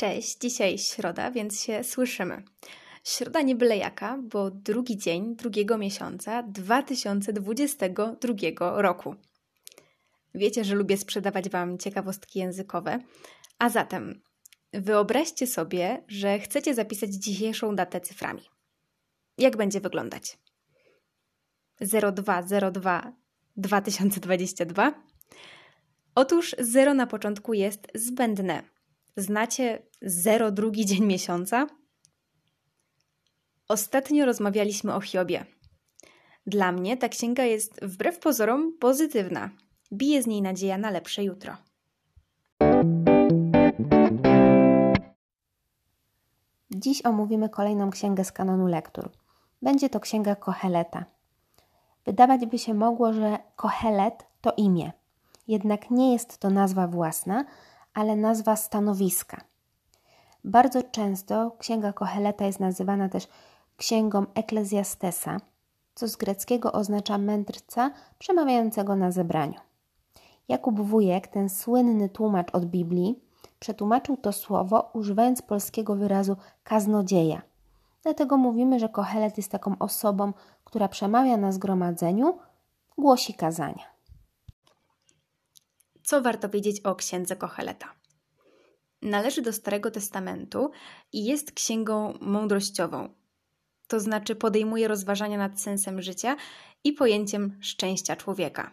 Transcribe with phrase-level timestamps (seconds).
[0.00, 2.42] Cześć, dzisiaj środa, więc się słyszymy.
[3.04, 9.14] Środa nie byle jaka, bo drugi dzień drugiego miesiąca 2022 roku.
[10.34, 12.98] Wiecie, że lubię sprzedawać Wam ciekawostki językowe,
[13.58, 14.22] a zatem
[14.72, 18.42] wyobraźcie sobie, że chcecie zapisać dzisiejszą datę cyframi.
[19.38, 20.38] Jak będzie wyglądać?
[21.80, 23.12] 0202
[23.56, 24.94] 2022?
[26.14, 28.77] Otóż 0 na początku jest zbędne
[29.18, 29.82] Znacie
[30.52, 31.66] 02 dzień miesiąca?
[33.68, 35.46] Ostatnio rozmawialiśmy o Hiobie.
[36.46, 39.50] Dla mnie ta księga jest wbrew pozorom pozytywna.
[39.92, 41.56] Bije z niej nadzieja na lepsze jutro.
[46.70, 49.10] Dziś omówimy kolejną księgę z kanonu lektur.
[49.62, 51.04] Będzie to księga Koheleta.
[52.04, 54.92] Wydawać by się mogło, że Kohelet to imię.
[55.48, 57.44] Jednak nie jest to nazwa własna,
[57.98, 59.40] ale nazwa stanowiska.
[60.44, 63.28] Bardzo często księga Koheleta jest nazywana też
[63.76, 65.36] księgą Eklezjastesa,
[65.94, 69.60] co z greckiego oznacza mędrca przemawiającego na zebraniu.
[70.48, 73.20] Jakub Wujek, ten słynny tłumacz od Biblii,
[73.58, 77.42] przetłumaczył to słowo używając polskiego wyrazu kaznodzieja.
[78.02, 80.32] Dlatego mówimy, że Kohelet jest taką osobą,
[80.64, 82.38] która przemawia na zgromadzeniu,
[82.98, 83.97] głosi kazania.
[86.08, 87.94] Co warto wiedzieć o księdze Koheleta?
[89.02, 90.70] Należy do Starego Testamentu
[91.12, 93.14] i jest księgą mądrościową,
[93.88, 96.36] to znaczy podejmuje rozważania nad sensem życia
[96.84, 98.72] i pojęciem szczęścia człowieka.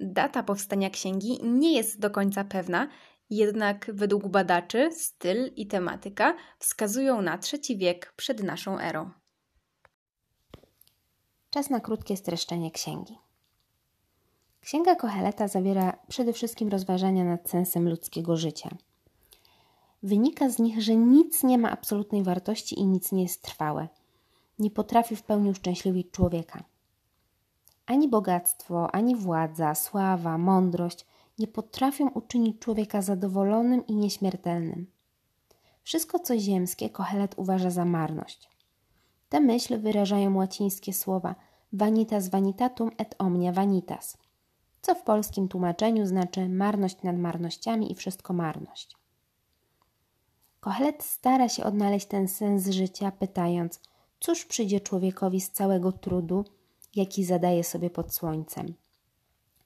[0.00, 2.88] Data powstania księgi nie jest do końca pewna,
[3.30, 9.10] jednak według badaczy styl i tematyka wskazują na trzeci wiek przed naszą erą.
[11.50, 13.18] Czas na krótkie streszczenie księgi.
[14.62, 18.70] Księga Koheleta zawiera przede wszystkim rozważania nad sensem ludzkiego życia.
[20.02, 23.88] Wynika z nich, że nic nie ma absolutnej wartości i nic nie jest trwałe.
[24.58, 26.64] Nie potrafi w pełni uszczęśliwić człowieka.
[27.86, 31.06] Ani bogactwo, ani władza, sława, mądrość
[31.38, 34.86] nie potrafią uczynić człowieka zadowolonym i nieśmiertelnym.
[35.82, 38.48] Wszystko, co ziemskie, Kohelet uważa za marność.
[39.28, 41.34] Tę myśl wyrażają łacińskie słowa
[41.72, 44.16] vanitas vanitatum et omnia vanitas–
[44.82, 48.96] co w polskim tłumaczeniu znaczy marność nad marnościami i wszystko marność.
[50.60, 53.80] Kohelet stara się odnaleźć ten sens życia, pytając,
[54.20, 56.44] cóż przyjdzie człowiekowi z całego trudu,
[56.94, 58.74] jaki zadaje sobie pod słońcem.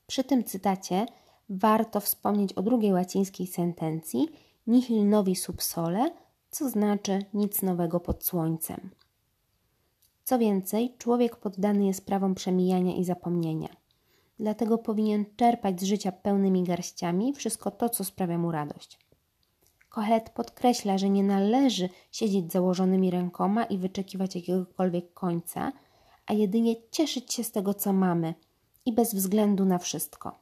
[0.06, 1.06] Przy tym cytacie
[1.48, 4.28] warto wspomnieć o drugiej łacińskiej sentencji
[4.66, 6.10] nihil novi sub sole,
[6.50, 8.90] co znaczy nic nowego pod słońcem.
[10.24, 13.75] Co więcej, człowiek poddany jest prawom przemijania i zapomnienia
[14.38, 18.98] dlatego powinien czerpać z życia pełnymi garściami wszystko to, co sprawia mu radość.
[19.88, 25.72] Kohelet podkreśla, że nie należy siedzieć założonymi rękoma i wyczekiwać jakiegokolwiek końca,
[26.26, 28.34] a jedynie cieszyć się z tego, co mamy
[28.86, 30.38] i bez względu na wszystko.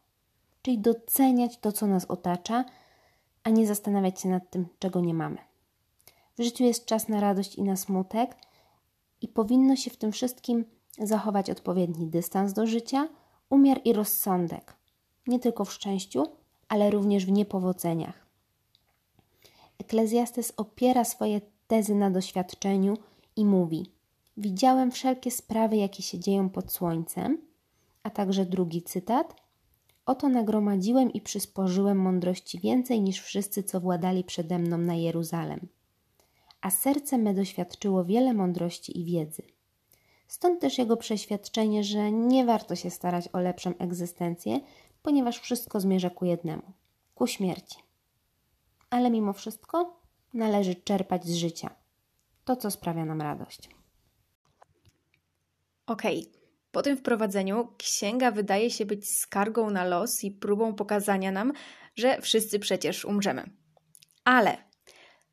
[0.63, 2.65] Czyli doceniać to, co nas otacza,
[3.43, 5.39] a nie zastanawiać się nad tym, czego nie mamy.
[6.39, 8.37] W życiu jest czas na radość i na smutek,
[9.21, 10.65] i powinno się w tym wszystkim
[10.99, 13.09] zachować odpowiedni dystans do życia–
[13.55, 14.77] umiar i rozsądek,
[15.27, 16.27] nie tylko w szczęściu,
[16.69, 18.27] ale również w niepowodzeniach.
[19.79, 22.97] Eklezjastes opiera swoje tezy na doświadczeniu
[23.37, 23.91] i mówi:
[24.37, 27.39] Widziałem wszelkie sprawy, jakie się dzieją pod słońcem,
[28.03, 29.37] a także drugi cytat:
[30.07, 35.69] Oto nagromadziłem i przysporzyłem mądrości więcej niż wszyscy, co władali przede mną na Jeruzalem.
[36.61, 39.43] A serce me doświadczyło wiele mądrości i wiedzy.
[40.27, 44.61] Stąd też jego przeświadczenie, że nie warto się starać o lepszą egzystencję,
[45.03, 46.73] ponieważ wszystko zmierza ku jednemu
[47.15, 47.79] ku śmierci.
[48.91, 50.01] Ale mimo wszystko
[50.35, 51.71] należy czerpać z życia
[52.45, 53.69] to, co sprawia nam radość.
[55.87, 56.29] Okej.
[56.29, 56.45] Okay.
[56.71, 61.53] Po tym wprowadzeniu księga wydaje się być skargą na los i próbą pokazania nam,
[61.97, 63.51] że wszyscy przecież umrzemy.
[64.25, 64.57] Ale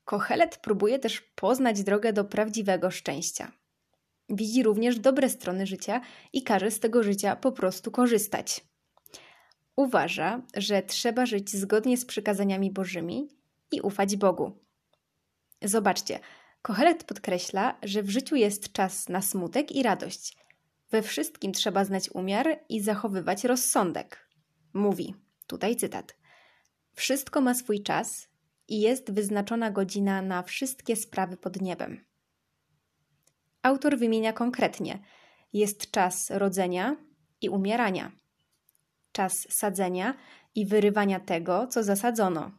[0.05, 3.51] Kohelet próbuje też poznać drogę do prawdziwego szczęścia.
[4.31, 6.01] Widzi również dobre strony życia
[6.33, 8.65] i każe z tego życia po prostu korzystać.
[9.75, 13.29] Uważa, że trzeba żyć zgodnie z przykazaniami Bożymi
[13.71, 14.51] i ufać Bogu.
[15.61, 16.19] Zobaczcie,
[16.61, 20.37] Kohelet podkreśla, że w życiu jest czas na smutek i radość.
[20.91, 24.29] We wszystkim trzeba znać umiar i zachowywać rozsądek.
[24.73, 25.15] Mówi,
[25.47, 26.17] tutaj cytat:
[26.93, 28.27] Wszystko ma swój czas
[28.67, 32.10] i jest wyznaczona godzina na wszystkie sprawy pod niebem.
[33.63, 34.99] Autor wymienia konkretnie:
[35.53, 36.95] jest czas rodzenia
[37.41, 38.11] i umierania,
[39.11, 40.13] czas sadzenia
[40.55, 42.51] i wyrywania tego, co zasadzono,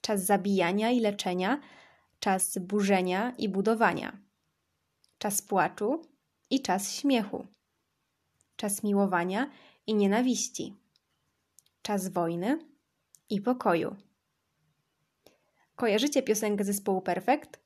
[0.00, 1.60] czas zabijania i leczenia,
[2.20, 4.18] czas burzenia i budowania,
[5.18, 6.02] czas płaczu
[6.50, 7.46] i czas śmiechu,
[8.56, 9.50] czas miłowania
[9.86, 10.76] i nienawiści,
[11.82, 12.58] czas wojny
[13.30, 13.96] i pokoju.
[15.76, 17.60] Kojarzycie piosenkę zespołu Perfekt?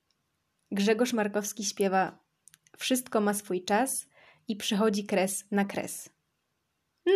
[0.73, 2.19] Grzegorz Markowski śpiewa
[2.81, 4.07] Wszystko ma swój czas
[4.49, 6.09] i przychodzi kres na kres.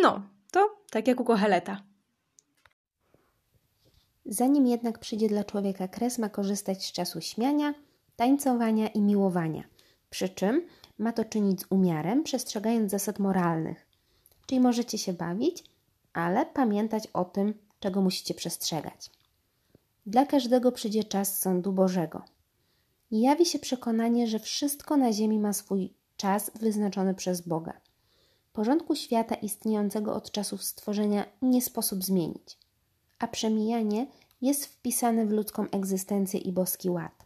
[0.01, 1.83] No, to tak jak u Kocheleta.
[4.25, 7.73] Zanim jednak przyjdzie dla człowieka kres, ma korzystać z czasu śmiania,
[8.15, 9.63] tańcowania i miłowania.
[10.09, 10.67] Przy czym
[10.97, 13.85] ma to czynić z umiarem, przestrzegając zasad moralnych.
[14.45, 15.63] Czyli możecie się bawić,
[16.13, 19.11] ale pamiętać o tym, czego musicie przestrzegać.
[20.05, 22.34] Dla każdego przyjdzie czas sądu Bożego.
[23.21, 27.81] Jawi się przekonanie, że wszystko na ziemi ma swój czas wyznaczony przez Boga.
[28.53, 32.57] Porządku świata istniejącego od czasów stworzenia nie sposób zmienić,
[33.19, 34.07] a przemijanie
[34.41, 37.25] jest wpisane w ludzką egzystencję i boski ład.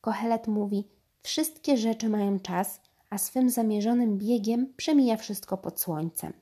[0.00, 0.88] Kohelet mówi:
[1.22, 2.80] Wszystkie rzeczy mają czas,
[3.10, 6.32] a swym zamierzonym biegiem przemija wszystko pod słońcem.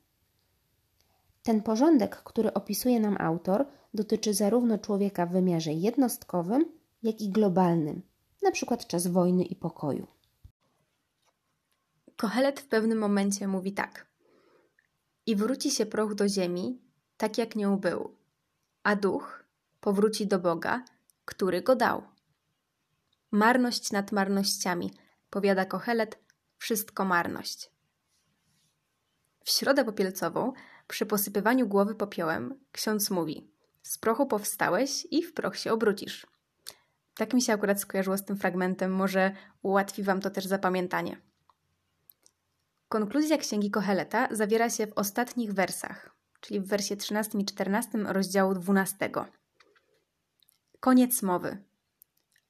[1.43, 6.65] Ten porządek, który opisuje nam autor, dotyczy zarówno człowieka w wymiarze jednostkowym,
[7.03, 8.03] jak i globalnym,
[8.43, 10.07] na przykład czas wojny i pokoju.
[12.17, 14.07] Kohelet w pewnym momencie mówi tak:
[15.27, 16.83] I wróci się proch do ziemi,
[17.17, 18.17] tak jak nią był,
[18.83, 19.45] a duch
[19.81, 20.85] powróci do Boga,
[21.25, 22.03] który go dał.
[23.31, 24.93] Marność nad marnościami,
[25.31, 26.19] powiada Kohelet,
[26.59, 27.71] wszystko marność.
[29.45, 30.53] W środę popielcową,
[30.89, 33.51] przy posypywaniu głowy popiołem, ksiądz mówi:
[33.83, 36.27] Z prochu powstałeś i w proch się obrócisz.
[37.19, 39.33] Tak mi się akurat skojarzyło z tym fragmentem, może
[39.63, 41.21] ułatwi Wam to też zapamiętanie.
[42.89, 48.55] Konkluzja księgi Koheleta zawiera się w ostatnich wersach, czyli w wersie 13 i 14 rozdziału
[48.55, 49.11] 12.
[50.81, 51.65] Koniec mowy.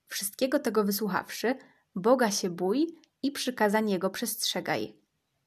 [0.06, 1.54] Wszystkiego tego wysłuchawszy,
[1.94, 4.96] Boga się bój i przykazań Jego przestrzegaj,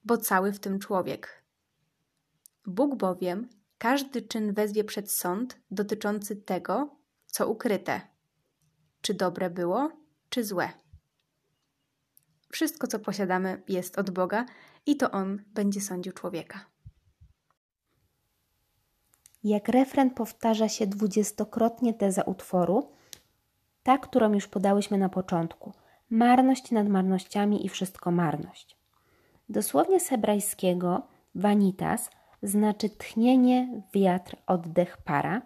[0.03, 1.43] bo cały w tym człowiek.
[2.65, 6.95] Bóg bowiem każdy czyn wezwie przed sąd dotyczący tego,
[7.25, 8.10] co ukryte,
[9.01, 9.91] czy dobre było,
[10.29, 10.69] czy złe.
[12.51, 14.45] Wszystko, co posiadamy, jest od Boga
[14.85, 16.65] i to On będzie sądził człowieka.
[19.43, 22.91] Jak refren powtarza się dwudziestokrotnie teza utworu,
[23.83, 25.73] ta, którą już podałyśmy na początku.
[26.09, 28.77] Marność nad marnościami i wszystko marność.
[29.49, 32.09] Dosłownie z hebrajskiego vanitas
[32.43, 35.41] znaczy tchnienie, wiatr, oddech, para,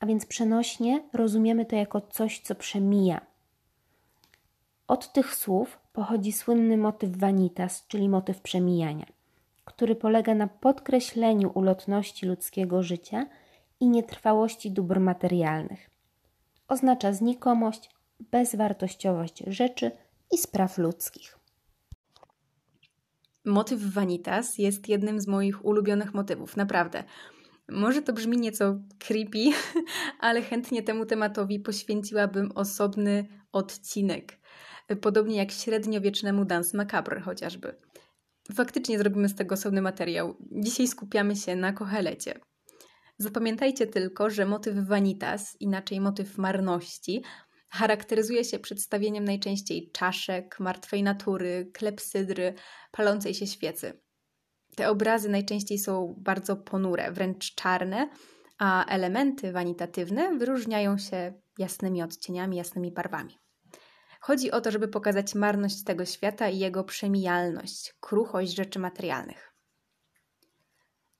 [0.00, 3.20] a więc przenośnie rozumiemy to jako coś, co przemija.
[4.88, 9.06] Od tych słów pochodzi słynny motyw vanitas, czyli motyw przemijania,
[9.64, 13.26] który polega na podkreśleniu ulotności ludzkiego życia
[13.80, 15.90] i nietrwałości dóbr materialnych.
[16.68, 17.90] Oznacza znikomość,
[18.20, 19.90] bezwartościowość rzeczy
[20.32, 21.38] i spraw ludzkich.
[23.44, 27.04] Motyw vanitas jest jednym z moich ulubionych motywów, naprawdę.
[27.68, 29.44] Może to brzmi nieco creepy,
[30.20, 34.38] ale chętnie temu tematowi poświęciłabym osobny odcinek
[35.00, 37.74] podobnie jak średniowiecznemu Dance Macabre chociażby.
[38.54, 40.36] Faktycznie zrobimy z tego osobny materiał.
[40.52, 42.40] Dzisiaj skupiamy się na Kohelecie.
[43.18, 47.22] Zapamiętajcie tylko, że motyw vanitas, inaczej motyw marności,
[47.68, 52.54] charakteryzuje się przedstawieniem najczęściej czaszek, martwej natury, klepsydry,
[52.92, 54.00] palącej się świecy.
[54.76, 58.08] Te obrazy najczęściej są bardzo ponure, wręcz czarne,
[58.58, 63.38] a elementy wanitatywne wyróżniają się jasnymi odcieniami, jasnymi barwami.
[64.20, 69.52] Chodzi o to, żeby pokazać marność tego świata i jego przemijalność, kruchość rzeczy materialnych.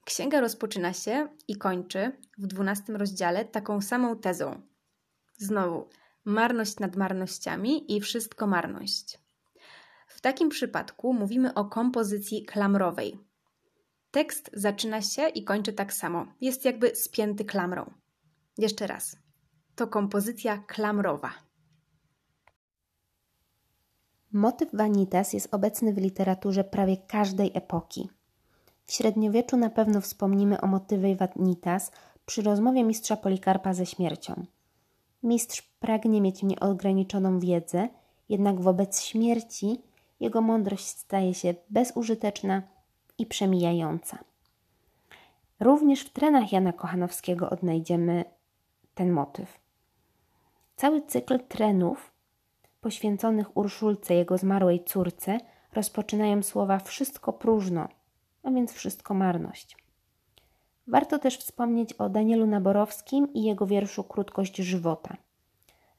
[0.04, 4.62] Księga rozpoczyna się i kończy w dwunastym rozdziale taką samą tezą.
[5.36, 5.88] Znowu,
[6.24, 9.18] marność nad marnościami i wszystko marność.
[10.06, 13.25] W takim przypadku mówimy o kompozycji klamrowej.
[14.10, 16.26] Tekst zaczyna się i kończy tak samo.
[16.40, 17.90] Jest jakby spięty klamrą.
[18.58, 19.16] Jeszcze raz.
[19.74, 21.32] To kompozycja klamrowa.
[24.32, 28.08] Motyw vanitas jest obecny w literaturze prawie każdej epoki.
[28.86, 31.90] W średniowieczu na pewno wspomnimy o motywie vanitas
[32.26, 34.46] przy rozmowie mistrza Polikarpa ze śmiercią.
[35.22, 37.88] Mistrz pragnie mieć nieograniczoną wiedzę,
[38.28, 39.82] jednak wobec śmierci
[40.20, 42.62] jego mądrość staje się bezużyteczna
[43.18, 44.18] i przemijająca.
[45.60, 48.24] Również w trenach Jana Kochanowskiego odnajdziemy
[48.94, 49.58] ten motyw.
[50.76, 52.12] Cały cykl trenów
[52.80, 55.38] poświęconych Urszulce, jego zmarłej córce,
[55.72, 57.88] rozpoczynają słowa wszystko próżno,
[58.42, 59.76] a więc wszystko marność.
[60.86, 65.16] Warto też wspomnieć o Danielu Naborowskim i jego wierszu Krótkość żywota.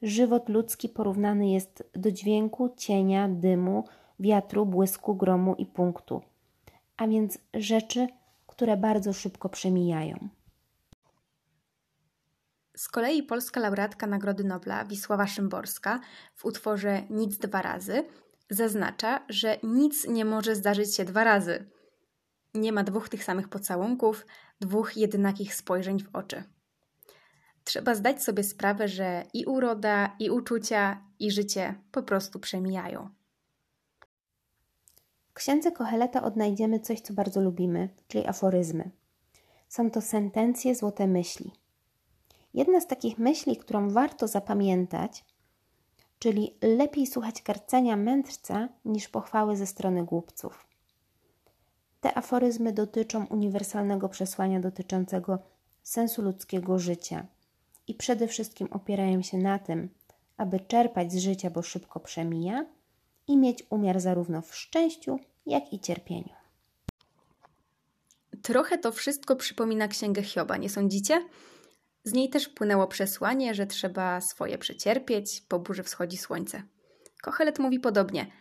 [0.02, 3.84] Żywot ludzki porównany jest do dźwięku, cienia, dymu,
[4.20, 6.22] wiatru, błysku, gromu i punktu,
[6.98, 8.08] a więc rzeczy,
[8.48, 10.30] które bardzo szybko przemijają.
[12.78, 16.00] Z kolei polska laureatka Nagrody Nobla Wisława Szymborska
[16.36, 18.06] w utworze Nic dwa razy
[18.50, 21.70] zaznacza, że nic nie może zdarzyć się dwa razy.
[22.54, 24.26] Nie ma dwóch tych samych pocałunków,
[24.60, 26.44] dwóch jednakich spojrzeń w oczy.
[27.64, 33.10] Trzeba zdać sobie sprawę, że i uroda, i uczucia, i życie po prostu przemijają.
[35.38, 38.92] Księdze Koheleta odnajdziemy coś, co bardzo lubimy, czyli aforyzmy.
[39.70, 41.52] Są to sentencje, złote myśli.
[42.54, 45.24] Jedna z takich myśli, którą warto zapamiętać,
[46.20, 50.68] czyli lepiej słuchać karcenia mędrca niż pochwały ze strony głupców.
[52.02, 55.40] Te aforyzmy dotyczą uniwersalnego przesłania dotyczącego
[55.84, 57.26] sensu ludzkiego życia
[57.88, 59.90] i przede wszystkim opierają się na tym,
[60.38, 62.66] aby czerpać z życia, bo szybko przemija,
[63.28, 66.34] i mieć umiar zarówno w szczęściu, jak i cierpieniu.
[68.42, 71.26] Trochę to wszystko przypomina księgę Hioba, nie sądzicie?
[72.04, 76.64] Z niej też płynęło przesłanie, że trzeba swoje przecierpieć, po burzy wschodzi słońce.
[77.22, 78.32] Kochelet mówi podobnie.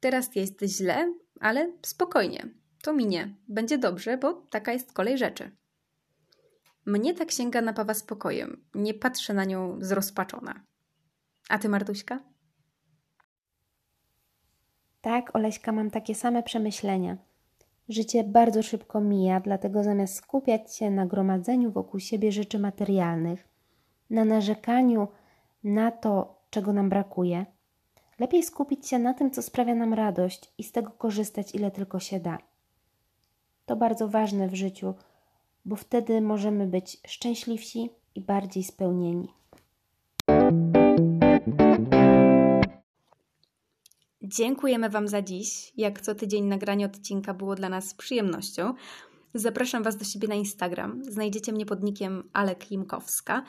[0.00, 2.48] Teraz jest źle, ale spokojnie.
[2.82, 3.34] To minie.
[3.48, 5.56] Będzie dobrze, bo taka jest kolej rzeczy.
[6.86, 8.64] Mnie ta księga napawa spokojem.
[8.74, 10.64] Nie patrzę na nią zrozpaczona.
[11.48, 12.35] A ty, Martuśka?
[15.06, 17.16] Tak, Oleśka, mam takie same przemyślenia.
[17.88, 23.48] Życie bardzo szybko mija, dlatego zamiast skupiać się na gromadzeniu wokół siebie rzeczy materialnych,
[24.10, 25.08] na narzekaniu
[25.64, 27.46] na to, czego nam brakuje,
[28.18, 32.00] lepiej skupić się na tym, co sprawia nam radość i z tego korzystać, ile tylko
[32.00, 32.38] się da.
[33.66, 34.94] To bardzo ważne w życiu,
[35.64, 39.35] bo wtedy możemy być szczęśliwsi i bardziej spełnieni.
[44.28, 45.72] Dziękujemy Wam za dziś.
[45.76, 48.74] Jak co tydzień nagranie odcinka było dla nas przyjemnością.
[49.34, 51.02] Zapraszam Was do siebie na Instagram.
[51.04, 53.42] Znajdziecie mnie pod nickiem Alek Limkowska.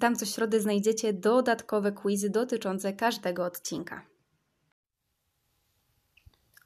[0.00, 4.02] Tam co środę znajdziecie dodatkowe quizy dotyczące każdego odcinka.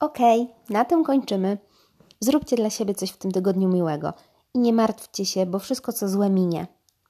[0.01, 1.59] Okej, okay, na tym kończymy.
[2.21, 4.13] Zróbcie dla siebie coś w tym tygodniu miłego
[4.55, 6.67] i nie martwcie się, bo wszystko co złe minie.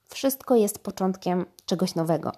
[0.09, 2.31] Wszystko jest początkiem czegoś nowego.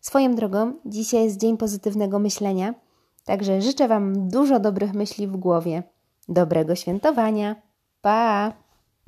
[0.00, 2.74] Swoją drogą, dzisiaj jest dzień pozytywnego myślenia–
[3.28, 5.82] Także życzę Wam dużo dobrych myśli w głowie.
[6.28, 7.56] Dobrego świętowania.
[8.00, 8.52] Pa!